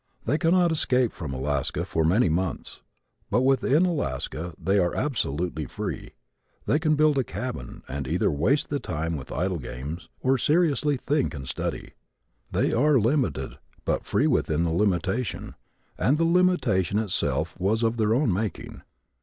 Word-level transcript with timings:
They 0.25 0.39
cannot 0.39 0.71
escape 0.71 1.13
from 1.13 1.31
Alaska 1.31 1.85
for 1.85 2.03
many 2.03 2.27
months 2.27 2.81
but 3.29 3.43
within 3.43 3.85
Alaska 3.85 4.55
they 4.57 4.79
are 4.79 4.95
absolutely 4.95 5.67
free. 5.67 6.13
They 6.65 6.79
can 6.79 6.95
build 6.95 7.19
a 7.19 7.23
cabin 7.23 7.83
and 7.87 8.07
either 8.07 8.31
waste 8.31 8.69
the 8.69 8.79
time 8.79 9.15
with 9.15 9.31
idle 9.31 9.59
games 9.59 10.09
or 10.19 10.39
seriously 10.39 10.97
think 10.97 11.35
and 11.35 11.47
study. 11.47 11.91
They 12.51 12.73
are 12.73 12.97
limited 12.97 13.59
but 13.85 14.03
free 14.07 14.25
within 14.25 14.63
the 14.63 14.71
limitation, 14.73 15.53
and 15.99 16.17
the 16.17 16.25
limitation 16.25 16.97
itself 16.97 17.55
was 17.59 17.83
of 17.83 17.97
their 17.97 18.15
own 18.15 18.33
making. 18.33 18.81